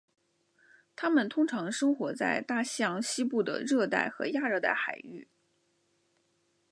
[0.95, 5.27] 它们通常生活在大西洋西部的热带和亚热带海域。